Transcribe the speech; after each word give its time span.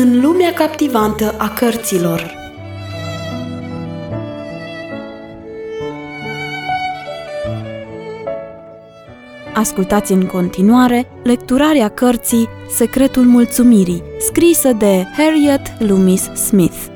în 0.00 0.20
lumea 0.20 0.52
captivantă 0.52 1.34
a 1.38 1.48
cărților. 1.48 2.34
Ascultați 9.54 10.12
în 10.12 10.26
continuare 10.26 11.06
lecturarea 11.22 11.88
cărții 11.88 12.48
Secretul 12.70 13.22
Mulțumirii, 13.22 14.02
scrisă 14.18 14.72
de 14.72 15.06
Harriet 15.16 15.72
Loomis 15.78 16.22
Smith. 16.22 16.86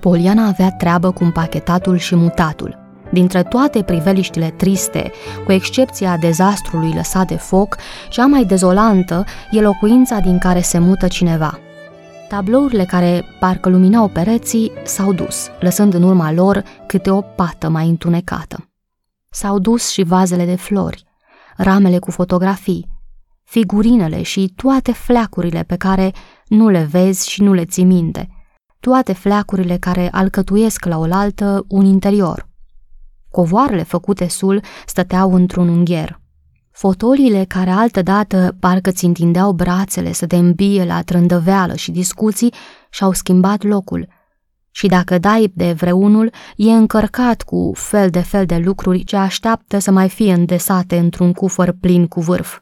Poliana 0.00 0.46
avea 0.46 0.70
treabă 0.70 1.10
cu 1.10 1.24
împachetatul 1.24 1.96
și 1.96 2.16
mutatul. 2.16 2.87
Dintre 3.10 3.42
toate 3.42 3.82
priveliștile 3.82 4.50
triste, 4.50 5.10
cu 5.44 5.52
excepția 5.52 6.16
dezastrului 6.16 6.92
lăsat 6.94 7.26
de 7.26 7.36
foc, 7.36 7.76
cea 8.08 8.26
mai 8.26 8.44
dezolantă 8.44 9.24
e 9.50 9.60
locuința 9.60 10.18
din 10.18 10.38
care 10.38 10.60
se 10.60 10.78
mută 10.78 11.08
cineva. 11.08 11.58
Tablourile 12.28 12.84
care 12.84 13.24
parcă 13.40 13.68
luminau 13.68 14.08
pereții 14.08 14.72
s-au 14.84 15.12
dus, 15.12 15.50
lăsând 15.60 15.94
în 15.94 16.02
urma 16.02 16.32
lor 16.32 16.62
câte 16.86 17.10
o 17.10 17.20
pată 17.20 17.68
mai 17.68 17.88
întunecată. 17.88 18.68
S-au 19.30 19.58
dus 19.58 19.90
și 19.90 20.02
vazele 20.02 20.44
de 20.44 20.56
flori, 20.56 21.04
ramele 21.56 21.98
cu 21.98 22.10
fotografii, 22.10 22.88
figurinele 23.44 24.22
și 24.22 24.52
toate 24.56 24.92
fleacurile 24.92 25.62
pe 25.62 25.76
care 25.76 26.12
nu 26.46 26.68
le 26.68 26.88
vezi 26.90 27.30
și 27.30 27.42
nu 27.42 27.52
le 27.52 27.64
ții 27.64 27.84
minte– 27.84 28.28
toate 28.80 29.12
fleacurile 29.12 29.76
care 29.76 30.08
alcătuiesc 30.10 30.84
la 30.84 30.98
oaltă 30.98 31.64
un 31.68 31.84
interior. 31.84 32.47
Covoarele 33.30 33.82
făcute 33.82 34.28
sul 34.28 34.62
stăteau 34.86 35.34
într-un 35.34 35.68
ungher. 35.68 36.20
Fotoliile 36.70 37.44
care 37.44 37.70
altădată 37.70 38.56
parcă 38.60 38.90
ți 38.90 39.04
întindeau 39.04 39.52
brațele 39.52 40.12
să 40.12 40.26
te 40.26 40.36
îmbie 40.36 40.84
la 40.84 41.02
trândăveală 41.02 41.74
și 41.74 41.90
discuții 41.90 42.52
și-au 42.90 43.12
schimbat 43.12 43.62
locul. 43.62 44.08
Și 44.70 44.86
dacă 44.86 45.18
dai 45.18 45.52
de 45.54 45.72
vreunul, 45.72 46.32
e 46.56 46.72
încărcat 46.72 47.42
cu 47.42 47.72
fel 47.74 48.10
de 48.10 48.20
fel 48.20 48.46
de 48.46 48.56
lucruri 48.56 49.04
ce 49.04 49.16
așteaptă 49.16 49.78
să 49.78 49.90
mai 49.90 50.08
fie 50.08 50.32
îndesate 50.32 50.98
într-un 50.98 51.32
cufăr 51.32 51.76
plin 51.80 52.06
cu 52.06 52.20
vârf. 52.20 52.60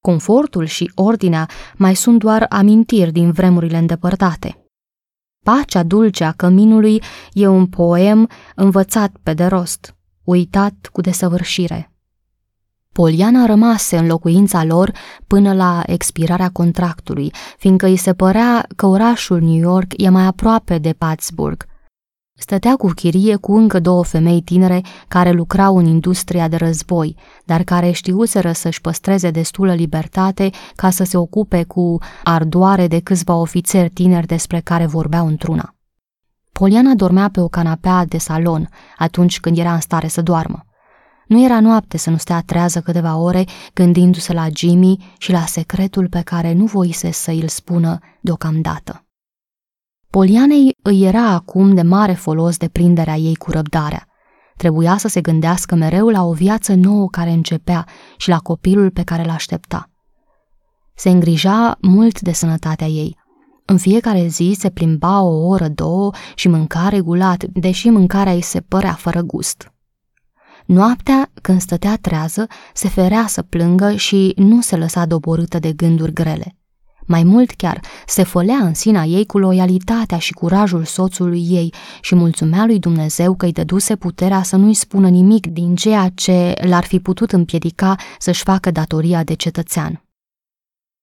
Confortul 0.00 0.64
și 0.64 0.92
ordinea 0.94 1.48
mai 1.76 1.94
sunt 1.94 2.18
doar 2.18 2.46
amintiri 2.48 3.12
din 3.12 3.30
vremurile 3.30 3.78
îndepărtate. 3.78 4.63
Pacea 5.44 5.82
dulce 5.82 6.24
a 6.24 6.32
căminului 6.32 7.02
e 7.32 7.46
un 7.46 7.66
poem 7.66 8.28
învățat 8.54 9.12
pe 9.22 9.34
de 9.34 9.44
rost, 9.44 9.96
uitat 10.22 10.74
cu 10.92 11.00
desăvârșire. 11.00 11.92
Poliana 12.92 13.46
rămase 13.46 13.96
în 13.96 14.06
locuința 14.06 14.64
lor 14.64 14.92
până 15.26 15.52
la 15.52 15.82
expirarea 15.86 16.50
contractului, 16.50 17.32
fiindcă 17.58 17.86
îi 17.86 17.96
se 17.96 18.14
părea 18.14 18.66
că 18.76 18.86
orașul 18.86 19.40
New 19.40 19.60
York 19.60 19.92
e 19.96 20.08
mai 20.08 20.24
aproape 20.24 20.78
de 20.78 20.96
Pittsburgh 20.98 21.64
Stătea 22.36 22.76
cu 22.76 22.86
chirie 22.86 23.36
cu 23.36 23.56
încă 23.56 23.80
două 23.80 24.04
femei 24.04 24.40
tinere 24.40 24.82
care 25.08 25.30
lucrau 25.30 25.76
în 25.76 25.86
industria 25.86 26.48
de 26.48 26.56
război, 26.56 27.16
dar 27.44 27.62
care 27.62 27.90
știuseră 27.90 28.52
să-și 28.52 28.80
păstreze 28.80 29.30
destulă 29.30 29.74
libertate 29.74 30.50
ca 30.74 30.90
să 30.90 31.04
se 31.04 31.16
ocupe 31.16 31.62
cu 31.62 31.98
ardoare 32.24 32.86
de 32.86 33.00
câțiva 33.00 33.34
ofițeri 33.34 33.90
tineri 33.90 34.26
despre 34.26 34.60
care 34.60 34.86
vorbeau 34.86 35.26
într-una. 35.26 35.74
Poliana 36.52 36.94
dormea 36.94 37.28
pe 37.28 37.40
o 37.40 37.48
canapea 37.48 38.04
de 38.04 38.18
salon 38.18 38.68
atunci 38.98 39.40
când 39.40 39.58
era 39.58 39.74
în 39.74 39.80
stare 39.80 40.08
să 40.08 40.22
doarmă. 40.22 40.64
Nu 41.26 41.44
era 41.44 41.60
noapte 41.60 41.96
să 41.96 42.10
nu 42.10 42.16
stea 42.16 42.42
trează 42.46 42.80
câteva 42.80 43.16
ore 43.16 43.44
gândindu-se 43.74 44.32
la 44.32 44.46
Jimmy 44.54 45.14
și 45.18 45.30
la 45.32 45.44
secretul 45.46 46.08
pe 46.08 46.20
care 46.20 46.52
nu 46.52 46.64
voise 46.64 47.10
să 47.10 47.30
îl 47.30 47.48
spună 47.48 47.98
deocamdată. 48.20 49.03
Polianei 50.14 50.76
îi 50.82 51.02
era 51.02 51.28
acum 51.28 51.74
de 51.74 51.82
mare 51.82 52.12
folos 52.12 52.56
de 52.56 52.68
prinderea 52.68 53.16
ei 53.16 53.34
cu 53.34 53.50
răbdarea. 53.50 54.06
Trebuia 54.56 54.96
să 54.96 55.08
se 55.08 55.20
gândească 55.20 55.74
mereu 55.74 56.08
la 56.08 56.24
o 56.24 56.32
viață 56.32 56.74
nouă 56.74 57.08
care 57.08 57.30
începea 57.30 57.86
și 58.16 58.28
la 58.28 58.38
copilul 58.38 58.90
pe 58.90 59.02
care 59.02 59.24
l-aștepta. 59.24 59.90
Se 60.94 61.10
îngrija 61.10 61.76
mult 61.80 62.20
de 62.20 62.32
sănătatea 62.32 62.86
ei. 62.86 63.18
În 63.64 63.76
fiecare 63.76 64.26
zi 64.26 64.56
se 64.58 64.70
plimba 64.70 65.22
o 65.22 65.46
oră, 65.46 65.68
două 65.68 66.10
și 66.34 66.48
mânca 66.48 66.88
regulat, 66.88 67.44
deși 67.44 67.90
mâncarea 67.90 68.32
îi 68.32 68.42
se 68.42 68.60
părea 68.60 68.92
fără 68.92 69.20
gust. 69.20 69.72
Noaptea, 70.66 71.30
când 71.42 71.60
stătea 71.60 71.96
trează, 71.96 72.46
se 72.74 72.88
ferea 72.88 73.26
să 73.26 73.42
plângă 73.42 73.94
și 73.94 74.32
nu 74.36 74.60
se 74.60 74.76
lăsa 74.76 75.06
doborâtă 75.06 75.58
de 75.58 75.72
gânduri 75.72 76.12
grele. 76.12 76.56
Mai 77.06 77.22
mult 77.22 77.50
chiar, 77.50 77.80
se 78.06 78.22
fălea 78.22 78.56
în 78.56 78.74
sina 78.74 79.02
ei 79.02 79.26
cu 79.26 79.38
loialitatea 79.38 80.18
și 80.18 80.32
curajul 80.32 80.84
soțului 80.84 81.46
ei 81.50 81.72
și 82.00 82.14
mulțumea 82.14 82.64
lui 82.66 82.78
Dumnezeu 82.78 83.34
că 83.34 83.44
îi 83.44 83.52
dăduse 83.52 83.96
puterea 83.96 84.42
să 84.42 84.56
nu-i 84.56 84.74
spună 84.74 85.08
nimic 85.08 85.46
din 85.46 85.74
ceea 85.74 86.10
ce 86.14 86.54
l-ar 86.60 86.84
fi 86.84 87.00
putut 87.00 87.32
împiedica 87.32 87.94
să-și 88.18 88.42
facă 88.42 88.70
datoria 88.70 89.24
de 89.24 89.34
cetățean. 89.34 90.02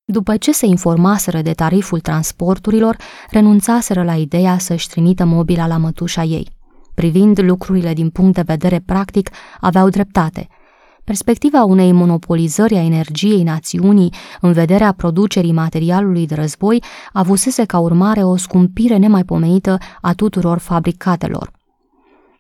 După 0.06 0.38
ce 0.38 0.52
se 0.52 0.66
informaseră 0.66 1.42
de 1.42 1.52
tariful 1.52 2.00
transporturilor, 2.00 2.98
renunțaseră 3.30 4.04
la 4.04 4.16
ideea 4.16 4.58
să-și 4.58 4.90
trimită 4.90 5.26
mobila 5.26 5.68
la 5.68 5.78
mătușa 5.78 6.24
ei. 6.24 6.48
Privind 6.94 7.40
lucrurile 7.40 7.94
din 7.94 8.10
punct 8.10 8.34
de 8.34 8.42
vedere 8.46 8.80
practic, 8.86 9.30
aveau 9.60 9.90
dreptate– 9.90 10.48
Perspectiva 11.04 11.64
unei 11.64 11.92
monopolizări 11.92 12.76
a 12.76 12.84
energiei 12.84 13.44
națiunii 13.44 14.14
în 14.42 14.52
vederea 14.52 14.92
producerii 14.92 15.52
materialului 15.52 16.28
de 16.28 16.36
război 16.36 16.84
avusese 17.14 17.66
ca 17.66 17.80
urmare 17.80 18.24
o 18.24 18.36
scumpire 18.36 18.98
nemaipomenită 18.98 19.78
a 20.02 20.14
tuturor 20.14 20.58
fabricatelor. 20.58 21.52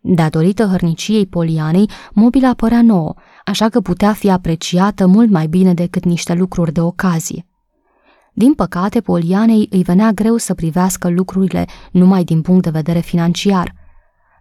Datorită 0.01 0.65
hărniciei 0.65 1.25
Polianei, 1.25 1.89
mobila 2.13 2.53
părea 2.53 2.81
nouă, 2.81 3.13
așa 3.45 3.69
că 3.69 3.81
putea 3.81 4.13
fi 4.13 4.29
apreciată 4.29 5.07
mult 5.07 5.29
mai 5.29 5.47
bine 5.47 5.73
decât 5.73 6.05
niște 6.05 6.33
lucruri 6.33 6.73
de 6.73 6.81
ocazie. 6.81 7.45
Din 8.33 8.53
păcate, 8.53 9.01
Polianei 9.01 9.67
îi 9.69 9.83
venea 9.83 10.11
greu 10.11 10.37
să 10.37 10.53
privească 10.53 11.09
lucrurile 11.09 11.65
numai 11.91 12.23
din 12.23 12.41
punct 12.41 12.63
de 12.63 12.69
vedere 12.69 12.99
financiar– 12.99 13.73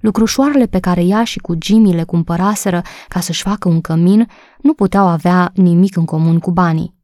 Lucrușoarele 0.00 0.66
pe 0.66 0.78
care 0.78 1.04
ea 1.04 1.24
și 1.24 1.38
cu 1.38 1.54
Jimmy 1.62 1.94
le 1.94 2.04
cumpăraseră 2.04 2.82
ca 3.08 3.20
să-și 3.20 3.42
facă 3.42 3.68
un 3.68 3.80
cămin 3.80 4.26
nu 4.60 4.74
puteau 4.74 5.06
avea 5.06 5.50
nimic 5.54 5.96
în 5.96 6.04
comun 6.04 6.38
cu 6.38 6.50
banii. 6.50 6.98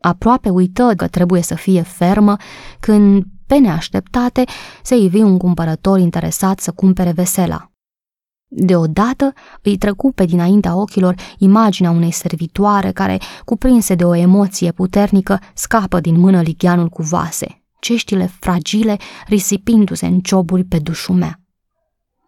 Aproape 0.00 0.48
uită 0.48 0.92
că 0.96 1.08
trebuie 1.08 1.42
să 1.42 1.54
fie 1.54 1.82
fermă 1.82 2.36
când, 2.80 3.24
pe 3.46 3.58
neașteptate, 3.58 4.44
se 4.82 4.96
ivi 4.96 5.22
un 5.22 5.38
cumpărător 5.38 5.98
interesat 5.98 6.60
să 6.60 6.72
cumpere 6.72 7.12
vesela. 7.12 7.68
Deodată 8.46 9.32
îi 9.62 9.76
trecu 9.76 10.12
pe 10.12 10.24
dinaintea 10.24 10.76
ochilor 10.76 11.14
imaginea 11.38 11.90
unei 11.90 12.10
servitoare 12.10 12.92
care, 12.92 13.18
cuprinse 13.44 13.94
de 13.94 14.04
o 14.04 14.14
emoție 14.14 14.72
puternică, 14.72 15.40
scapă 15.54 16.00
din 16.00 16.18
mână 16.18 16.40
ligheanul 16.40 16.88
cu 16.88 17.02
vase, 17.02 17.62
ceștile 17.80 18.26
fragile 18.40 18.96
risipindu-se 19.26 20.06
în 20.06 20.20
cioburi 20.20 20.64
pe 20.64 20.78
dușumea 20.78 21.43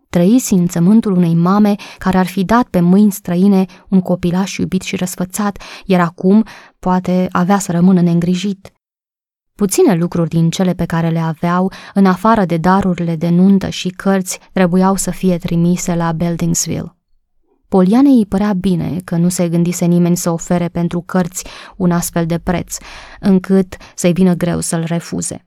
trăi 0.08 0.38
simțământul 0.38 1.12
unei 1.12 1.34
mame 1.34 1.74
care 1.98 2.18
ar 2.18 2.26
fi 2.26 2.44
dat 2.44 2.66
pe 2.68 2.80
mâini 2.80 3.12
străine 3.12 3.64
un 3.88 4.00
copilaș 4.00 4.56
iubit 4.56 4.82
și 4.82 4.96
răsfățat, 4.96 5.58
iar 5.84 6.00
acum 6.00 6.44
poate 6.78 7.28
avea 7.30 7.58
să 7.58 7.72
rămână 7.72 8.00
neîngrijit. 8.00 8.70
Puține 9.54 9.94
lucruri 9.94 10.28
din 10.28 10.50
cele 10.50 10.72
pe 10.72 10.84
care 10.84 11.08
le 11.08 11.18
aveau, 11.18 11.72
în 11.94 12.06
afară 12.06 12.44
de 12.44 12.56
darurile 12.56 13.16
de 13.16 13.28
nuntă 13.28 13.68
și 13.68 13.88
cărți, 13.88 14.38
trebuiau 14.52 14.96
să 14.96 15.10
fie 15.10 15.36
trimise 15.38 15.94
la 15.94 16.12
Beldingsville. 16.12 16.96
Poliane 17.68 18.08
îi 18.08 18.26
părea 18.26 18.52
bine 18.52 19.00
că 19.04 19.16
nu 19.16 19.28
se 19.28 19.48
gândise 19.48 19.84
nimeni 19.84 20.16
să 20.16 20.30
ofere 20.30 20.68
pentru 20.68 21.00
cărți 21.00 21.44
un 21.76 21.90
astfel 21.90 22.26
de 22.26 22.38
preț, 22.38 22.76
încât 23.20 23.76
să-i 23.94 24.12
vină 24.12 24.34
greu 24.34 24.60
să-l 24.60 24.84
refuze. 24.84 25.44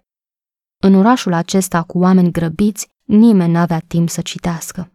În 0.82 0.96
orașul 0.96 1.34
acesta 1.34 1.84
cu 1.84 2.00
oameni 2.00 2.32
grăbiți, 2.32 2.88
Nimeni 3.10 3.52
n-avea 3.52 3.82
timp 3.88 4.10
să 4.10 4.22
citească. 4.22 4.92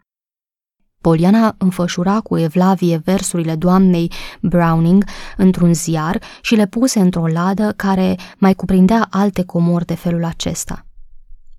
Poliana 1.01 1.55
înfășura 1.59 2.21
cu 2.21 2.39
evlavie 2.39 2.97
versurile 2.97 3.57
doamnei 3.57 4.13
Browning 4.41 5.05
într-un 5.37 5.75
ziar 5.75 6.23
și 6.41 6.55
le 6.55 6.67
puse 6.67 7.01
într-o 7.01 7.27
ladă 7.27 7.73
care 7.77 8.17
mai 8.39 8.55
cuprindea 8.55 9.07
alte 9.11 9.45
comori 9.45 9.85
de 9.85 9.95
felul 9.95 10.25
acesta. 10.25 10.87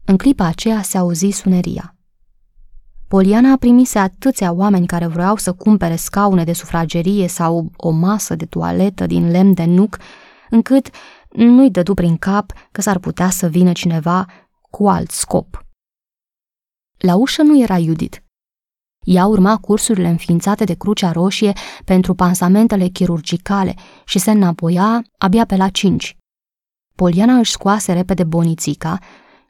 În 0.06 0.18
clipa 0.18 0.46
aceea 0.46 0.82
se 0.82 0.98
auzi 0.98 1.30
suneria. 1.30 1.96
Poliana 3.08 3.58
primise 3.58 4.00
atâția 4.00 4.52
oameni 4.52 4.88
care 4.88 5.08
vreau 5.08 5.36
să 5.36 5.54
cumpere 5.54 5.96
scaune 5.96 6.44
de 6.44 6.54
sufragerie 6.54 7.28
sau 7.28 7.72
o 7.76 7.90
masă 7.90 8.36
de 8.36 8.46
toaletă 8.46 9.06
din 9.06 9.32
lemn 9.32 9.54
de 9.54 9.66
nuc, 9.66 9.98
încât 10.50 10.90
nu-i 11.30 11.72
dădu 11.72 11.94
prin 11.94 12.18
cap 12.18 12.52
că 12.72 12.82
s-ar 12.82 13.00
putea 13.00 13.30
să 13.30 13.48
vină 13.48 13.72
cineva 13.72 14.26
cu 14.70 14.88
alt 14.88 15.12
scop. 15.12 15.65
La 16.98 17.16
ușă 17.16 17.42
nu 17.42 17.62
era 17.62 17.80
Judith. 17.80 18.18
Ea 19.06 19.26
urma 19.26 19.58
cursurile 19.58 20.08
înființate 20.08 20.64
de 20.64 20.74
Crucea 20.74 21.12
Roșie 21.12 21.54
pentru 21.86 22.14
pansamentele 22.14 22.88
chirurgicale 22.88 23.76
și 24.06 24.20
se 24.20 24.32
înapoia 24.32 25.04
abia 25.18 25.46
pe 25.46 25.56
la 25.56 25.70
cinci. 25.70 26.18
Poliana 26.96 27.38
își 27.38 27.52
scoase 27.52 27.94
repede 27.94 28.24
bonițica, 28.24 29.00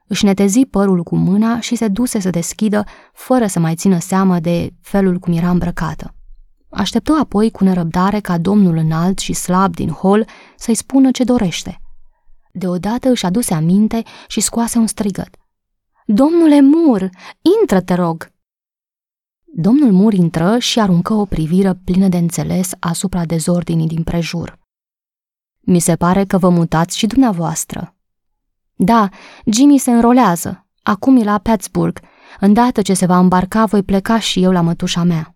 își 0.07 0.25
netezi 0.25 0.65
părul 0.65 1.03
cu 1.03 1.15
mâna 1.15 1.59
și 1.59 1.75
se 1.75 1.87
duse 1.87 2.19
să 2.19 2.29
deschidă, 2.29 2.83
fără 3.13 3.47
să 3.47 3.59
mai 3.59 3.75
țină 3.75 3.99
seamă 3.99 4.39
de 4.39 4.73
felul 4.81 5.19
cum 5.19 5.33
era 5.33 5.49
îmbrăcată. 5.49 6.15
Așteptă 6.69 7.17
apoi 7.21 7.51
cu 7.51 7.63
nerăbdare 7.63 8.19
ca 8.19 8.37
domnul 8.37 8.75
înalt 8.75 9.19
și 9.19 9.33
slab 9.33 9.75
din 9.75 9.89
hol 9.89 10.27
să-i 10.55 10.75
spună 10.75 11.11
ce 11.11 11.23
dorește. 11.23 11.81
Deodată 12.51 13.09
își 13.09 13.25
aduse 13.25 13.53
aminte 13.53 14.03
și 14.27 14.41
scoase 14.41 14.77
un 14.77 14.87
strigăt. 14.87 15.35
Domnule 16.07 16.61
Mur, 16.61 17.09
intră, 17.61 17.81
te 17.81 17.93
rog!" 17.93 18.31
Domnul 19.43 19.91
Mur 19.91 20.13
intră 20.13 20.57
și 20.59 20.79
aruncă 20.79 21.13
o 21.13 21.25
privire 21.25 21.73
plină 21.73 22.07
de 22.07 22.17
înțeles 22.17 22.71
asupra 22.79 23.25
dezordinii 23.25 23.87
din 23.87 24.03
prejur. 24.03 24.59
Mi 25.59 25.79
se 25.79 25.95
pare 25.95 26.25
că 26.25 26.37
vă 26.37 26.49
mutați 26.49 26.97
și 26.97 27.07
dumneavoastră. 27.07 27.95
Da, 28.75 29.09
Jimmy 29.45 29.77
se 29.77 29.91
înrolează. 29.91 30.67
Acum 30.83 31.17
e 31.17 31.23
la 31.23 31.37
Pittsburgh. 31.37 32.01
Îndată 32.39 32.81
ce 32.81 32.93
se 32.93 33.05
va 33.05 33.17
îmbarca, 33.17 33.65
voi 33.65 33.83
pleca 33.83 34.19
și 34.19 34.43
eu 34.43 34.51
la 34.51 34.61
mătușa 34.61 35.03
mea. 35.03 35.35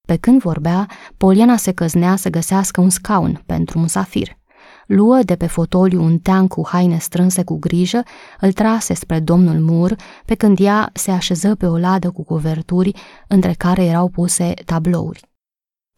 Pe 0.00 0.16
când 0.16 0.40
vorbea, 0.40 0.90
Poliana 1.16 1.56
se 1.56 1.72
căznea 1.72 2.16
să 2.16 2.30
găsească 2.30 2.80
un 2.80 2.90
scaun 2.90 3.42
pentru 3.46 3.78
musafir. 3.78 4.38
Luă 4.86 5.20
de 5.24 5.36
pe 5.36 5.46
fotoliu 5.46 6.02
un 6.02 6.18
tean 6.18 6.46
cu 6.46 6.66
haine 6.66 6.98
strânse 6.98 7.44
cu 7.44 7.58
grijă, 7.58 8.02
îl 8.40 8.52
trase 8.52 8.94
spre 8.94 9.20
domnul 9.20 9.60
Mur, 9.60 9.96
pe 10.24 10.34
când 10.34 10.58
ea 10.60 10.90
se 10.92 11.10
așeză 11.10 11.54
pe 11.54 11.66
o 11.66 11.78
ladă 11.78 12.10
cu 12.10 12.24
coverturi, 12.24 12.92
între 13.28 13.52
care 13.52 13.84
erau 13.84 14.08
puse 14.08 14.54
tablouri. 14.64 15.30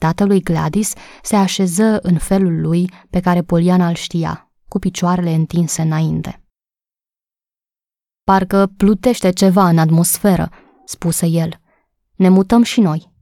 Tatălui 0.01 0.43
Gladys 0.43 0.93
se 1.23 1.37
așeză 1.37 1.99
în 2.03 2.19
felul 2.19 2.61
lui 2.61 2.91
pe 3.11 3.21
care 3.21 3.43
Poliana 3.43 3.89
îl 3.89 3.95
știa, 3.95 4.51
cu 4.69 4.79
picioarele 4.79 5.35
întinse 5.35 5.83
înainte. 5.83 6.43
Parcă 8.25 8.73
plutește 8.77 9.31
ceva 9.31 9.69
în 9.69 9.79
atmosferă, 9.79 10.51
spuse 10.85 11.27
el. 11.27 11.61
Ne 12.15 12.29
mutăm 12.29 12.63
și 12.63 12.81
noi. 12.81 13.13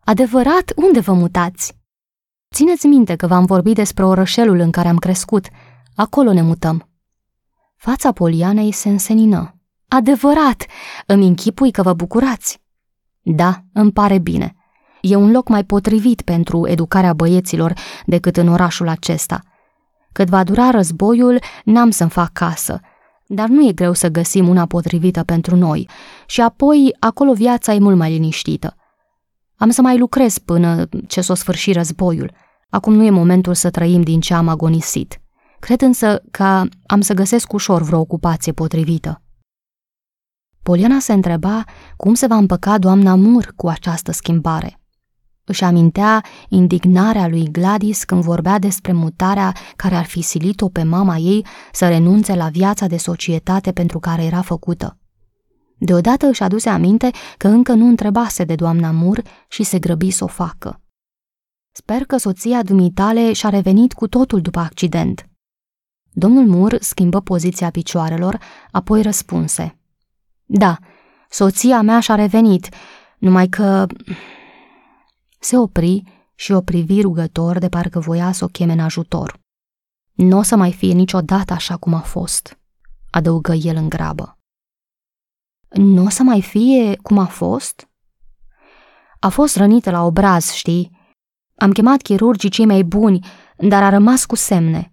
Adevărat, 0.00 0.72
unde 0.76 1.00
vă 1.00 1.12
mutați? 1.12 1.75
Țineți 2.54 2.86
minte 2.86 3.16
că 3.16 3.26
v-am 3.26 3.44
vorbit 3.44 3.74
despre 3.74 4.04
orășelul 4.04 4.58
în 4.58 4.70
care 4.70 4.88
am 4.88 4.96
crescut. 4.96 5.46
Acolo 5.94 6.32
ne 6.32 6.42
mutăm. 6.42 6.88
Fața 7.76 8.12
Polianei 8.12 8.72
se 8.72 8.88
însenină. 8.88 9.60
Adevărat! 9.88 10.66
Îmi 11.06 11.26
închipui 11.26 11.70
că 11.70 11.82
vă 11.82 11.92
bucurați. 11.92 12.60
Da, 13.22 13.62
îmi 13.72 13.92
pare 13.92 14.18
bine. 14.18 14.56
E 15.00 15.16
un 15.16 15.30
loc 15.30 15.48
mai 15.48 15.64
potrivit 15.64 16.22
pentru 16.22 16.68
educarea 16.68 17.12
băieților 17.12 17.72
decât 18.06 18.36
în 18.36 18.48
orașul 18.48 18.88
acesta. 18.88 19.40
Cât 20.12 20.28
va 20.28 20.44
dura 20.44 20.70
războiul, 20.70 21.38
n-am 21.64 21.90
să-mi 21.90 22.10
fac 22.10 22.32
casă, 22.32 22.80
dar 23.26 23.48
nu 23.48 23.68
e 23.68 23.72
greu 23.72 23.92
să 23.92 24.08
găsim 24.08 24.48
una 24.48 24.66
potrivită 24.66 25.22
pentru 25.22 25.56
noi 25.56 25.88
și 26.26 26.40
apoi 26.40 26.96
acolo 26.98 27.32
viața 27.32 27.72
e 27.72 27.78
mult 27.78 27.96
mai 27.96 28.10
liniștită. 28.10 28.76
Am 29.56 29.70
să 29.70 29.82
mai 29.82 29.98
lucrez 29.98 30.38
până 30.38 30.88
ce 31.06 31.20
s-o 31.20 31.34
sfârși 31.34 31.72
războiul. 31.72 32.32
Acum 32.70 32.94
nu 32.94 33.04
e 33.04 33.10
momentul 33.10 33.54
să 33.54 33.70
trăim 33.70 34.02
din 34.02 34.20
ce 34.20 34.34
am 34.34 34.48
agonisit. 34.48 35.20
Cred 35.60 35.80
însă 35.80 36.22
că 36.30 36.62
am 36.86 37.00
să 37.00 37.14
găsesc 37.14 37.52
ușor 37.52 37.82
vreo 37.82 37.98
ocupație 37.98 38.52
potrivită. 38.52 39.22
Poliana 40.62 40.98
se 40.98 41.12
întreba 41.12 41.64
cum 41.96 42.14
se 42.14 42.26
va 42.26 42.36
împăca 42.36 42.78
doamna 42.78 43.14
Mur 43.14 43.52
cu 43.56 43.68
această 43.68 44.12
schimbare. 44.12 44.80
Își 45.44 45.64
amintea 45.64 46.24
indignarea 46.48 47.28
lui 47.28 47.48
Gladys 47.50 48.04
când 48.04 48.22
vorbea 48.22 48.58
despre 48.58 48.92
mutarea 48.92 49.52
care 49.76 49.94
ar 49.94 50.04
fi 50.04 50.20
silit-o 50.20 50.68
pe 50.68 50.82
mama 50.82 51.16
ei 51.16 51.46
să 51.72 51.88
renunțe 51.88 52.34
la 52.34 52.48
viața 52.48 52.86
de 52.86 52.96
societate 52.96 53.72
pentru 53.72 53.98
care 53.98 54.24
era 54.24 54.42
făcută. 54.42 54.98
Deodată 55.78 56.26
își 56.26 56.42
aduse 56.42 56.68
aminte 56.68 57.10
că 57.36 57.48
încă 57.48 57.72
nu 57.72 57.86
întrebase 57.86 58.44
de 58.44 58.54
doamna 58.54 58.90
Mur 58.90 59.22
și 59.48 59.62
se 59.62 59.78
grăbi 59.78 60.10
să 60.10 60.24
o 60.24 60.26
facă. 60.26 60.80
Sper 61.72 62.04
că 62.04 62.16
soția 62.16 62.62
dumitale 62.62 63.32
și-a 63.32 63.48
revenit 63.48 63.92
cu 63.92 64.08
totul 64.08 64.40
după 64.40 64.58
accident. 64.58 65.28
Domnul 66.12 66.46
Mur 66.46 66.76
schimbă 66.80 67.20
poziția 67.20 67.70
picioarelor, 67.70 68.38
apoi 68.70 69.02
răspunse. 69.02 69.78
Da, 70.44 70.78
soția 71.30 71.80
mea 71.80 72.00
și-a 72.00 72.14
revenit, 72.14 72.68
numai 73.18 73.48
că... 73.48 73.86
Se 75.38 75.56
opri 75.56 76.02
și 76.34 76.52
o 76.52 76.60
privi 76.60 77.00
rugător 77.00 77.58
de 77.58 77.68
parcă 77.68 77.98
voia 77.98 78.32
să 78.32 78.44
o 78.44 78.46
cheme 78.46 78.72
în 78.72 78.80
ajutor. 78.80 79.40
Nu 80.12 80.38
o 80.38 80.42
să 80.42 80.56
mai 80.56 80.72
fie 80.72 80.92
niciodată 80.92 81.52
așa 81.52 81.76
cum 81.76 81.94
a 81.94 82.00
fost, 82.00 82.58
adăugă 83.10 83.52
el 83.52 83.76
în 83.76 83.88
grabă. 83.88 84.35
Nu 85.68 86.04
o 86.04 86.08
să 86.08 86.22
mai 86.22 86.42
fie 86.42 86.96
cum 87.02 87.18
a 87.18 87.26
fost? 87.26 87.88
A 89.20 89.28
fost 89.28 89.56
rănită 89.56 89.90
la 89.90 90.04
obraz, 90.04 90.50
știi? 90.50 90.90
Am 91.56 91.72
chemat 91.72 92.02
chirurgii 92.02 92.50
cei 92.50 92.66
mai 92.66 92.82
buni, 92.82 93.26
dar 93.58 93.82
a 93.82 93.88
rămas 93.88 94.24
cu 94.24 94.34
semne. 94.34 94.92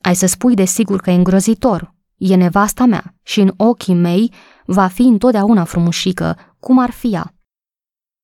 Ai 0.00 0.14
să 0.14 0.26
spui 0.26 0.54
de 0.54 0.64
sigur 0.64 1.00
că 1.00 1.10
e 1.10 1.14
îngrozitor. 1.14 1.94
E 2.16 2.36
nevasta 2.36 2.84
mea 2.84 3.14
și 3.22 3.40
în 3.40 3.52
ochii 3.56 3.94
mei 3.94 4.32
va 4.66 4.86
fi 4.86 5.02
întotdeauna 5.02 5.64
frumușică, 5.64 6.36
cum 6.60 6.78
ar 6.78 6.90
fi 6.90 7.12
ea. 7.12 7.34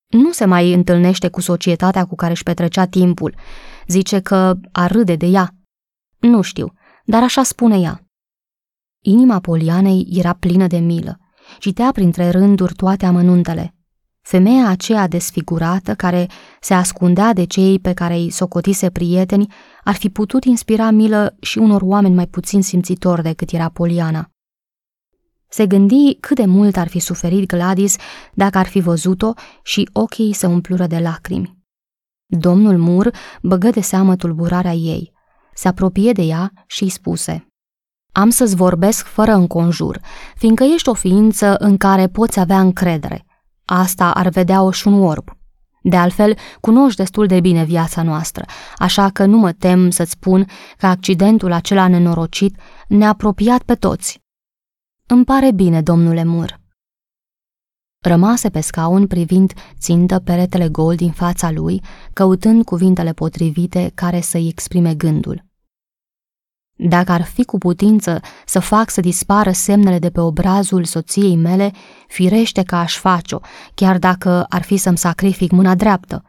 Nu 0.09 0.33
se 0.33 0.45
mai 0.45 0.73
întâlnește 0.73 1.29
cu 1.29 1.41
societatea 1.41 2.07
cu 2.07 2.15
care 2.15 2.31
își 2.33 2.43
petrecea 2.43 2.87
timpul. 2.87 3.35
Zice 3.87 4.21
că 4.21 4.59
ar 4.73 4.91
râde 4.91 5.17
de 5.17 5.27
ea. 5.27 5.55
Nu 6.19 6.43
știu, 6.43 6.73
dar 7.05 7.23
așa 7.23 7.43
spune 7.43 7.79
ea. 7.81 8.07
Inima 9.05 9.41
Polianei 9.41 10.07
era 10.11 10.33
plină 10.33 10.67
de 10.67 10.79
milă. 10.79 11.22
Citea 11.59 11.91
printre 11.93 12.31
rânduri 12.31 12.75
toate 12.75 13.07
amănuntele. 13.07 13.75
Femeia 14.23 14.69
aceea 14.69 15.09
desfigurată, 15.09 15.95
care 15.95 16.29
se 16.61 16.75
ascundea 16.75 17.33
de 17.33 17.45
cei 17.45 17.79
pe 17.79 17.93
care 17.93 18.15
îi 18.15 18.31
socotise 18.31 18.91
prieteni, 18.91 19.53
ar 19.85 19.95
fi 19.95 20.09
putut 20.09 20.45
inspira 20.45 20.91
milă 20.91 21.37
și 21.41 21.59
unor 21.59 21.83
oameni 21.83 22.15
mai 22.15 22.27
puțin 22.27 22.63
simțitori 22.63 23.23
decât 23.23 23.51
era 23.51 23.69
Poliana. 23.69 24.31
Se 25.49 25.67
gândi 25.67 26.17
cât 26.21 26.37
de 26.37 26.45
mult 26.47 26.77
ar 26.77 26.89
fi 26.89 26.99
suferit 26.99 27.49
Gladys 27.49 27.97
dacă 28.35 28.59
ar 28.59 28.67
fi 28.67 28.81
văzut-o 28.81 29.33
și 29.63 29.89
ochii 29.93 30.33
se 30.33 30.47
umplură 30.47 30.87
de 30.87 30.99
lacrimi. 30.99 31.59
Domnul 32.27 32.79
Mur 32.79 33.11
băgă 33.43 33.71
de 33.71 33.81
seamă 33.81 34.17
tulburarea 34.17 34.73
ei. 34.73 35.13
Se 35.55 35.69
apropie 35.69 36.13
de 36.13 36.23
ea 36.23 36.53
și 36.67 36.83
îi 36.83 36.89
spuse 36.89 37.52
Am 38.13 38.31
să-ți 38.31 38.57
vorbesc 38.57 39.07
fără 39.07 39.33
înconjur, 39.33 40.01
fiindcă 40.37 40.65
ești 40.65 40.89
o 40.89 40.95
ființă 40.95 41.57
în 41.59 41.77
care 41.77 42.07
poți 42.07 42.41
avea 42.41 42.61
încredere– 42.61 43.25
Asta 43.65 44.11
ar 44.11 44.29
vedea-o 44.29 44.71
și 44.71 44.87
un 44.87 45.03
orb. 45.03 45.31
De 45.83 45.97
altfel, 45.97 46.37
cunoști 46.61 46.97
destul 46.97 47.27
de 47.27 47.41
bine 47.41 47.65
viața 47.65 48.03
noastră, 48.03 48.45
așa 48.77 49.11
că 49.11 49.25
nu 49.25 49.39
mă 49.39 49.53
tem 49.53 49.91
să-ți 49.91 50.11
spun 50.11 50.47
că 50.77 50.87
accidentul 50.87 51.53
acela 51.53 51.89
nenorocit 51.89 52.57
ne-a 52.89 53.09
apropiat 53.09 53.63
pe 53.63 53.75
toți. 53.75 54.21
Îmi 55.07 55.25
pare 55.25 55.53
bine, 55.53 55.83
domnule 55.83 56.25
Mur. 56.25 56.61
Rămase 58.01 58.51
pe 58.51 58.61
scaun 58.61 59.07
privind 59.07 59.53
țintă 59.79 60.19
peretele 60.19 60.69
gol 60.69 60.95
din 60.95 61.11
fața 61.11 61.51
lui, 61.51 61.83
căutând 62.13 62.65
cuvintele 62.65 63.13
potrivite 63.13 63.93
care 63.95 64.21
să-i 64.21 64.49
exprime 64.49 64.95
gândul. 64.95 65.52
Dacă 66.89 67.13
ar 67.13 67.23
fi 67.23 67.45
cu 67.45 67.59
putință 67.59 68.21
să 68.47 68.59
fac 68.61 68.91
să 68.91 69.01
dispară 69.01 69.51
semnele 69.51 69.99
de 69.99 70.11
pe 70.11 70.21
obrazul 70.21 70.85
soției 70.85 71.37
mele, 71.37 71.73
firește 72.09 72.63
că 72.63 72.77
aș 72.77 72.97
face-o, 72.97 73.39
chiar 73.75 73.99
dacă 73.99 74.47
ar 74.49 74.63
fi 74.63 74.77
să-mi 74.77 74.99
sacrific 74.99 75.51
mâna 75.51 75.75
dreaptă. 75.75 76.25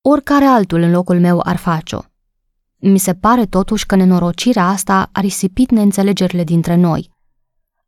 Oricare 0.00 0.44
altul 0.44 0.80
în 0.80 0.90
locul 0.90 1.20
meu 1.20 1.40
ar 1.44 1.56
face-o. 1.56 2.00
Mi 2.76 2.98
se 2.98 3.14
pare 3.14 3.46
totuși 3.46 3.86
că 3.86 3.96
nenorocirea 3.96 4.66
asta 4.66 5.08
a 5.12 5.20
risipit 5.20 5.70
neînțelegerile 5.70 6.44
dintre 6.44 6.74
noi. 6.74 7.10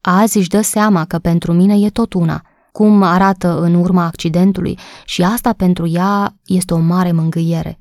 Azi 0.01 0.39
își 0.39 0.49
dă 0.49 0.61
seama 0.61 1.05
că 1.05 1.19
pentru 1.19 1.53
mine 1.53 1.75
e 1.75 1.91
tot 1.91 2.13
una, 2.13 2.43
cum 2.73 3.03
arată 3.03 3.61
în 3.61 3.75
urma 3.75 4.05
accidentului 4.05 4.79
și 5.05 5.23
asta 5.23 5.53
pentru 5.53 5.87
ea 5.87 6.37
este 6.45 6.75
o 6.75 6.79
mare 6.79 7.13
mângâiere. 7.13 7.81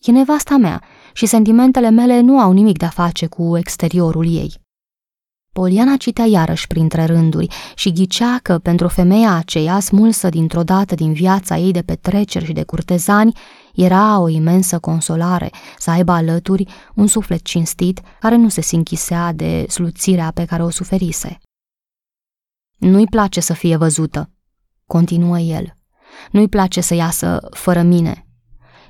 E 0.00 0.10
nevasta 0.12 0.56
mea 0.56 0.82
și 1.12 1.26
sentimentele 1.26 1.90
mele 1.90 2.20
nu 2.20 2.38
au 2.38 2.52
nimic 2.52 2.78
de-a 2.78 2.88
face 2.88 3.26
cu 3.26 3.56
exteriorul 3.56 4.26
ei. 4.26 4.60
Poliana 5.52 5.96
citea 5.96 6.24
iarăși 6.24 6.66
printre 6.66 7.04
rânduri 7.04 7.48
și 7.74 7.92
ghicea 7.92 8.38
că 8.42 8.58
pentru 8.58 8.88
femeia 8.88 9.34
aceea 9.34 9.80
smulsă 9.80 10.28
dintr-o 10.28 10.62
dată 10.62 10.94
din 10.94 11.12
viața 11.12 11.56
ei 11.56 11.70
de 11.70 11.82
petreceri 11.82 12.44
și 12.44 12.52
de 12.52 12.62
curtezani, 12.62 13.38
era 13.74 14.18
o 14.18 14.28
imensă 14.28 14.78
consolare 14.78 15.50
să 15.78 15.90
aibă 15.90 16.12
alături 16.12 16.66
un 16.94 17.06
suflet 17.06 17.42
cinstit 17.42 18.00
care 18.20 18.36
nu 18.36 18.48
se 18.48 18.60
sinchisea 18.60 19.32
de 19.32 19.66
sluțirea 19.68 20.30
pe 20.30 20.44
care 20.44 20.62
o 20.62 20.70
suferise. 20.70 21.38
Nu-i 22.78 23.06
place 23.06 23.40
să 23.40 23.52
fie 23.52 23.76
văzută, 23.76 24.30
continuă 24.86 25.38
el. 25.38 25.76
Nu-i 26.30 26.48
place 26.48 26.80
să 26.80 26.94
iasă 26.94 27.48
fără 27.50 27.82
mine. 27.82 28.26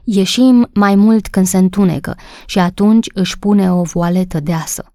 Ieșim 0.05 0.71
mai 0.75 0.95
mult 0.95 1.29
când 1.29 1.47
se 1.47 1.57
întunecă 1.57 2.17
și 2.47 2.59
atunci 2.59 3.07
își 3.15 3.39
pune 3.39 3.73
o 3.73 3.83
voaletă 3.83 4.41
deasă. 4.41 4.95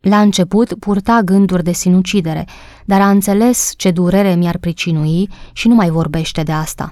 La 0.00 0.20
început 0.20 0.74
purta 0.74 1.20
gânduri 1.20 1.64
de 1.64 1.72
sinucidere, 1.72 2.46
dar 2.84 3.00
a 3.00 3.10
înțeles 3.10 3.72
ce 3.76 3.90
durere 3.90 4.34
mi-ar 4.34 4.58
pricinui 4.58 5.28
și 5.52 5.68
nu 5.68 5.74
mai 5.74 5.90
vorbește 5.90 6.42
de 6.42 6.52
asta. 6.52 6.90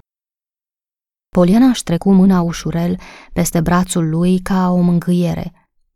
Poliana 1.29 1.67
își 1.67 1.83
trecu 1.83 2.13
mâna 2.13 2.41
ușurel 2.41 2.99
peste 3.33 3.61
brațul 3.61 4.09
lui 4.09 4.39
ca 4.39 4.71
o 4.71 4.81
mângâiere, 4.81 5.53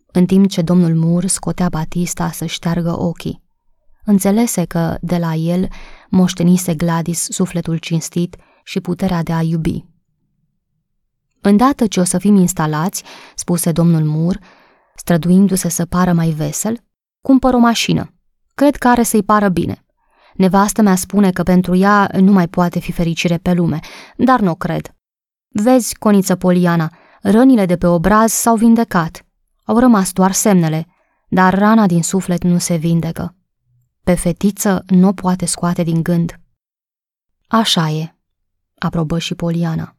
în 0.06 0.26
timp 0.26 0.48
ce 0.48 0.62
domnul 0.62 0.94
Mur 0.94 1.26
scotea 1.26 1.68
Batista 1.68 2.30
să 2.30 2.46
șteargă 2.46 3.00
ochii. 3.00 3.42
Înțelese 4.04 4.64
că, 4.64 4.96
de 5.00 5.16
la 5.16 5.34
el, 5.34 5.68
moștenise 6.10 6.74
Gladys 6.74 7.26
sufletul 7.30 7.76
cinstit 7.76 8.36
și 8.64 8.80
puterea 8.80 9.22
de 9.22 9.32
a 9.32 9.42
iubi. 9.42 9.84
Îndată 11.40 11.86
ce 11.86 12.00
o 12.00 12.04
să 12.04 12.18
fim 12.18 12.34
instalați, 12.36 13.02
spuse 13.34 13.72
domnul 13.72 14.04
Mur, 14.04 14.38
străduindu-se 14.94 15.68
să 15.68 15.84
pară 15.86 16.12
mai 16.12 16.28
vesel, 16.28 16.84
cumpăr 17.20 17.54
o 17.54 17.58
mașină. 17.58 18.14
Cred 18.54 18.76
că 18.76 18.88
are 18.88 19.02
să-i 19.02 19.22
pară 19.22 19.48
bine. 19.48 19.84
Nevastă 20.34 20.82
mea 20.82 20.94
spune 20.94 21.30
că 21.30 21.42
pentru 21.42 21.74
ea 21.74 22.10
nu 22.20 22.32
mai 22.32 22.48
poate 22.48 22.78
fi 22.78 22.92
fericire 22.92 23.38
pe 23.38 23.52
lume, 23.52 23.80
dar 24.16 24.40
nu 24.40 24.50
o 24.50 24.54
cred. 24.54 24.94
Vezi, 25.48 25.94
coniță 25.94 26.36
Poliana, 26.36 26.92
rănile 27.22 27.66
de 27.66 27.76
pe 27.76 27.86
obraz 27.86 28.32
s-au 28.32 28.56
vindecat. 28.56 29.24
Au 29.64 29.78
rămas 29.78 30.12
doar 30.12 30.32
semnele, 30.32 30.86
dar 31.28 31.58
rana 31.58 31.86
din 31.86 32.02
suflet 32.02 32.42
nu 32.42 32.58
se 32.58 32.76
vindecă. 32.76 33.34
Pe 34.04 34.14
fetiță 34.14 34.84
nu 34.86 35.08
o 35.08 35.12
poate 35.12 35.46
scoate 35.46 35.82
din 35.82 36.02
gând. 36.02 36.40
Așa 37.48 37.90
e, 37.90 38.14
aprobă 38.78 39.18
și 39.18 39.34
Poliana. 39.34 39.96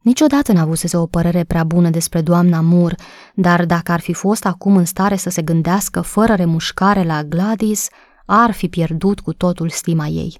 Niciodată 0.00 0.52
n-a 0.52 0.60
avusese 0.60 0.96
o 0.96 1.06
părere 1.06 1.44
prea 1.44 1.64
bună 1.64 1.90
despre 1.90 2.20
doamna 2.20 2.60
Mur, 2.60 2.94
dar 3.34 3.66
dacă 3.66 3.92
ar 3.92 4.00
fi 4.00 4.12
fost 4.12 4.44
acum 4.44 4.76
în 4.76 4.84
stare 4.84 5.16
să 5.16 5.30
se 5.30 5.42
gândească 5.42 6.00
fără 6.00 6.34
remușcare 6.34 7.04
la 7.04 7.24
Gladys, 7.24 7.88
ar 8.26 8.50
fi 8.50 8.68
pierdut 8.68 9.20
cu 9.20 9.32
totul 9.32 9.68
stima 9.68 10.06
ei. 10.06 10.38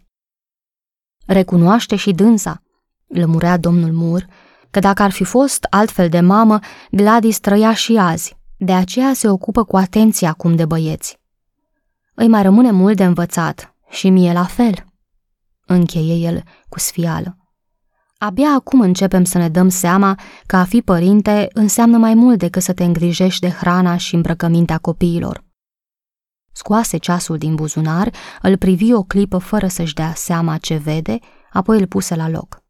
Recunoaște 1.27 1.97
și 1.97 2.13
dânsa, 2.13 2.63
lămurea 3.07 3.57
domnul 3.57 3.93
Mur, 3.93 4.27
că 4.71 4.79
dacă 4.79 5.03
ar 5.03 5.11
fi 5.11 5.25
fost 5.25 5.67
altfel 5.71 6.09
de 6.09 6.21
mamă, 6.21 6.59
Gladys 6.91 7.39
trăia 7.39 7.75
și 7.75 7.97
azi, 7.97 8.37
de 8.57 8.73
aceea 8.73 9.13
se 9.13 9.29
ocupă 9.29 9.65
cu 9.65 9.77
atenție 9.77 10.27
acum 10.27 10.57
de 10.57 10.65
băieți. 10.65 11.19
Îi 12.15 12.29
mai 12.29 12.43
rămâne 12.43 12.71
mult 12.71 12.97
de 12.97 13.05
învățat 13.05 13.75
și 13.91 14.11
mie 14.11 14.33
la 14.33 14.45
fel, 14.45 14.85
încheie 15.67 16.27
el 16.27 16.43
cu 16.69 16.79
sfială. 16.79 17.40
Abia 18.23 18.53
acum 18.55 18.81
începem 18.81 19.25
să 19.25 19.39
ne 19.39 19.49
dăm 19.49 19.69
seama 19.69 20.19
că 20.47 20.57
a 20.57 20.65
fi 20.65 20.83
părinte 20.83 21.49
înseamnă 21.53 21.99
mai 21.99 22.15
mult 22.15 22.39
decât 22.39 22.63
să 22.63 22.73
te 22.73 22.85
îngrijești 22.85 23.41
de 23.41 23.49
hrana 23.49 23.97
și 23.97 24.15
îmbrăcămintea 24.15 24.79
copiilor. 24.79 25.45
Scoase 26.53 26.97
ceasul 26.97 27.39
din 27.39 27.55
buzunar, 27.55 28.11
îl 28.43 28.57
privi 28.57 28.93
o 28.93 29.03
clipă 29.03 29.39
fără 29.39 29.67
să-și 29.67 29.95
dea 29.95 30.13
seama 30.15 30.57
ce 30.57 30.77
vede, 30.77 31.19
apoi 31.53 31.79
îl 31.79 31.87
puse 31.87 32.15
la 32.15 32.29
loc. 32.29 32.63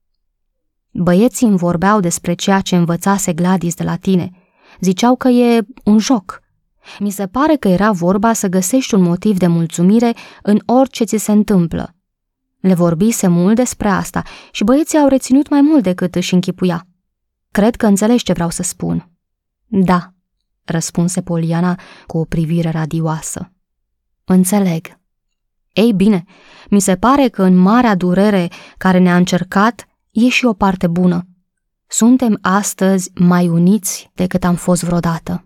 Băieții 0.91 1.47
îmi 1.47 1.57
vorbeau 1.57 2.01
despre 2.01 2.35
ceea 2.35 2.61
ce 2.61 2.77
învățase 2.77 3.33
Gladys 3.33 3.75
de 3.75 3.85
la 3.85 3.97
tine. 3.97 4.31
Ziceau 4.81 5.17
că 5.17 5.29
e 5.29 5.67
un 5.85 5.99
joc. 5.99 6.41
Mi 6.99 7.11
se 7.11 7.27
pare 7.27 7.57
că 7.57 7.69
era 7.69 7.93
vorba 7.93 8.33
să 8.33 8.49
găsești 8.49 8.95
un 8.95 9.03
motiv 9.03 9.39
de 9.39 9.47
mulțumire 9.47 10.15
în 10.43 10.61
orice 10.67 11.05
ți 11.05 11.17
se 11.17 11.33
întâmplă. 11.33 11.95
Le 12.61 12.75
vorbise 12.75 13.27
mult 13.27 13.57
despre 13.57 13.89
asta 13.89 14.23
și 14.51 14.65
băieții 14.65 14.99
au 14.99 15.09
reținut 15.09 15.49
mai 15.49 15.61
mult 15.61 15.83
decât 15.83 16.15
își 16.15 16.35
închipuia. 16.35 16.87
Cred 17.51 17.77
că 17.77 17.87
înțelegi 17.87 18.25
ce 18.25 18.33
vreau 18.33 18.51
să 18.51 18.63
spun. 18.63 19.11
Da, 19.67 20.13
răspunse 20.65 21.23
Poliana 21.23 21.79
cu 22.07 22.19
o 22.19 22.25
privire 22.25 22.71
radioasă. 22.71 23.53
Înțeleg. 24.25 24.99
Ei 25.73 25.93
bine, 25.93 26.25
mi 26.71 26.81
se 26.81 26.97
pare 26.97 27.29
că 27.29 27.43
în 27.43 27.57
marea 27.57 27.95
durere 27.95 28.49
care 28.79 28.99
ne-a 28.99 29.17
încercat 29.17 29.89
e 30.11 30.29
și 30.29 30.45
o 30.45 30.53
parte 30.53 30.87
bună. 30.87 31.27
Suntem 31.87 32.39
astăzi 32.41 33.11
mai 33.15 33.49
uniți 33.49 34.11
decât 34.15 34.45
am 34.45 34.55
fost 34.55 34.85
vreodată. 34.85 35.45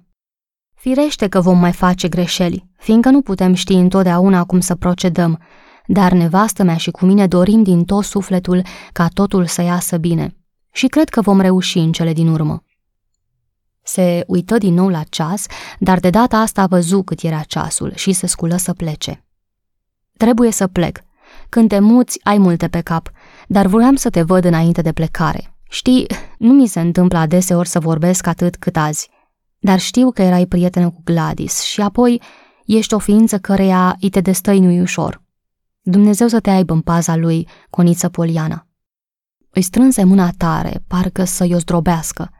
Firește 0.75 1.29
că 1.29 1.41
vom 1.41 1.59
mai 1.59 1.73
face 1.73 2.09
greșeli, 2.09 2.69
fiindcă 2.77 3.11
nu 3.11 3.23
putem 3.23 3.55
ști 3.55 3.73
întotdeauna 3.73 4.45
cum 4.45 4.61
să 4.61 4.75
procedăm, 4.75 5.41
dar 5.87 6.13
nevastă 6.13 6.63
mea 6.63 6.77
și 6.77 6.91
cu 6.91 7.05
mine 7.05 7.27
dorim 7.27 7.63
din 7.63 7.85
tot 7.85 8.05
sufletul 8.05 8.63
ca 8.93 9.09
totul 9.09 9.47
să 9.47 9.63
iasă 9.63 9.97
bine 9.97 10.37
și 10.73 10.87
cred 10.87 11.09
că 11.09 11.21
vom 11.21 11.41
reuși 11.41 11.79
în 11.79 11.93
cele 11.93 12.13
din 12.13 12.29
urmă. 12.29 12.63
Se 13.83 14.25
uită 14.27 14.59
din 14.59 14.75
nou 14.75 14.89
la 14.89 15.03
ceas, 15.03 15.47
dar 15.79 16.01
de 16.01 16.11
data 16.11 16.37
asta 16.37 16.63
a 16.63 16.67
văzut 16.67 17.05
cât 17.05 17.21
era 17.21 17.41
ceasul 17.41 17.93
și 17.95 18.13
se 18.13 18.27
sculă 18.27 18.57
să 18.57 18.73
plece. 18.73 19.25
Trebuie 20.17 20.51
să 20.51 20.67
plec. 20.67 21.01
Când 21.49 21.69
te 21.69 21.79
muți, 21.79 22.21
ai 22.23 22.39
multe 22.39 22.69
pe 22.69 22.81
cap, 22.81 23.11
dar 23.49 23.67
vroiam 23.67 23.97
să 23.97 24.11
te 24.11 24.23
văd 24.23 24.45
înainte 24.45 24.83
de 24.83 24.93
plecare. 24.93 25.57
Știi, 25.69 26.07
nu 26.39 26.53
mi 26.53 26.67
se 26.67 26.81
întâmplă 26.81 27.19
adeseori 27.19 27.69
să 27.69 27.81
vorbesc 27.81 28.27
atât 28.27 28.57
cât 28.57 28.77
azi, 28.77 29.11
dar 29.59 29.79
știu 29.79 30.11
că 30.11 30.23
erai 30.23 30.47
prietenă 30.47 30.91
cu 30.91 31.01
Gladys 31.05 31.61
și 31.61 31.81
apoi 31.81 32.23
ești 32.67 32.95
o 32.95 32.99
ființă 32.99 33.39
căreia 33.39 33.97
îi 34.01 34.11
te 34.11 34.21
destăinui 34.21 34.81
ușor. 34.81 35.24
Dumnezeu 35.87 36.29
să 36.29 36.41
te 36.41 36.51
aibă 36.51 36.73
în 36.73 36.81
paza 36.81 37.17
lui, 37.17 37.49
coniță 37.71 38.09
Poliana. 38.09 38.67
Îi 39.51 39.63
strânse 39.63 40.05
mâna 40.05 40.31
tare, 40.37 40.85
parcă 40.87 41.25
să-i 41.25 41.55
o 41.55 41.59
zdrobească, 41.59 42.31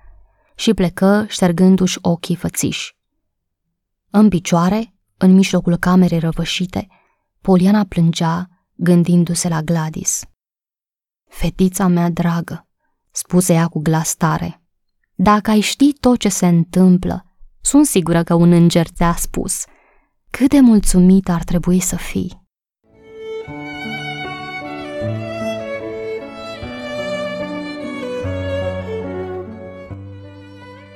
și 0.55 0.75
plecă 0.75 1.25
ștergându-și 1.29 1.99
ochii 2.01 2.37
fățiși. 2.37 2.97
În 4.11 4.29
picioare, 4.29 4.95
în 5.17 5.33
mijlocul 5.33 5.77
camerei 5.77 6.19
răvășite, 6.19 6.87
Poliana 7.41 7.85
plângea, 7.85 8.49
gândindu-se 8.75 9.49
la 9.49 9.63
Gladys. 9.63 10.25
Fetița 11.29 11.87
mea 11.87 12.11
dragă, 12.11 12.69
spuse 13.11 13.53
ea 13.53 13.67
cu 13.67 13.81
glas 13.81 14.15
tare, 14.15 14.63
dacă 15.15 15.51
ai 15.51 15.61
ști 15.61 15.93
tot 15.93 16.19
ce 16.19 16.29
se 16.29 16.47
întâmplă, 16.47 17.37
sunt 17.61 17.87
sigură 17.87 18.23
că 18.23 18.35
un 18.35 18.53
înger 18.53 18.87
ți-a 18.87 19.15
spus 19.15 19.65
cât 20.31 20.49
de 20.49 20.61
mulțumit 20.61 21.29
ar 21.29 21.45
trebui 21.45 21.81
să 21.81 21.97
fii. 21.97 22.44